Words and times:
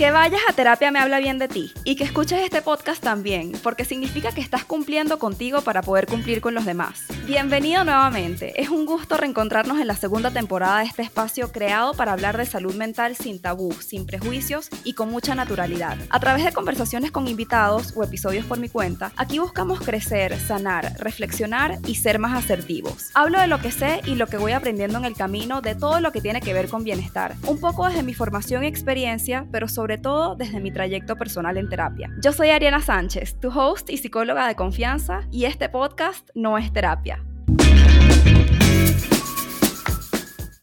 Que 0.00 0.10
vayas 0.10 0.40
a 0.48 0.54
terapia 0.54 0.90
me 0.90 0.98
habla 0.98 1.18
bien 1.18 1.38
de 1.38 1.46
ti 1.46 1.74
y 1.84 1.94
que 1.94 2.04
escuches 2.04 2.40
este 2.42 2.62
podcast 2.62 3.02
también, 3.02 3.52
porque 3.62 3.84
significa 3.84 4.32
que 4.32 4.40
estás 4.40 4.64
cumpliendo 4.64 5.18
contigo 5.18 5.60
para 5.60 5.82
poder 5.82 6.06
cumplir 6.06 6.40
con 6.40 6.54
los 6.54 6.64
demás. 6.64 7.04
Bienvenido 7.30 7.84
nuevamente, 7.84 8.60
es 8.60 8.70
un 8.70 8.86
gusto 8.86 9.16
reencontrarnos 9.16 9.78
en 9.78 9.86
la 9.86 9.94
segunda 9.94 10.32
temporada 10.32 10.80
de 10.80 10.86
este 10.86 11.02
espacio 11.02 11.52
creado 11.52 11.94
para 11.94 12.12
hablar 12.12 12.36
de 12.36 12.44
salud 12.44 12.74
mental 12.74 13.14
sin 13.14 13.40
tabú, 13.40 13.70
sin 13.70 14.04
prejuicios 14.04 14.68
y 14.82 14.94
con 14.94 15.12
mucha 15.12 15.36
naturalidad. 15.36 15.96
A 16.10 16.18
través 16.18 16.44
de 16.44 16.52
conversaciones 16.52 17.12
con 17.12 17.28
invitados 17.28 17.92
o 17.96 18.02
episodios 18.02 18.46
por 18.46 18.58
mi 18.58 18.68
cuenta, 18.68 19.12
aquí 19.16 19.38
buscamos 19.38 19.78
crecer, 19.78 20.36
sanar, 20.40 20.96
reflexionar 20.98 21.78
y 21.86 21.94
ser 21.94 22.18
más 22.18 22.36
asertivos. 22.36 23.12
Hablo 23.14 23.38
de 23.38 23.46
lo 23.46 23.60
que 23.60 23.70
sé 23.70 24.00
y 24.06 24.16
lo 24.16 24.26
que 24.26 24.36
voy 24.36 24.50
aprendiendo 24.50 24.98
en 24.98 25.04
el 25.04 25.14
camino 25.14 25.60
de 25.60 25.76
todo 25.76 26.00
lo 26.00 26.10
que 26.10 26.20
tiene 26.20 26.40
que 26.40 26.52
ver 26.52 26.68
con 26.68 26.82
bienestar, 26.82 27.36
un 27.46 27.60
poco 27.60 27.86
desde 27.86 28.02
mi 28.02 28.12
formación 28.12 28.64
y 28.64 28.66
experiencia, 28.66 29.46
pero 29.52 29.68
sobre 29.68 29.98
todo 29.98 30.34
desde 30.34 30.58
mi 30.58 30.72
trayecto 30.72 31.14
personal 31.14 31.58
en 31.58 31.68
terapia. 31.68 32.10
Yo 32.20 32.32
soy 32.32 32.50
Ariana 32.50 32.82
Sánchez, 32.82 33.38
tu 33.38 33.56
host 33.56 33.88
y 33.88 33.98
psicóloga 33.98 34.48
de 34.48 34.56
confianza, 34.56 35.28
y 35.30 35.44
este 35.44 35.68
podcast 35.68 36.28
no 36.34 36.58
es 36.58 36.72
terapia, 36.72 37.19
Thank 37.58 38.14
you. 38.14 38.19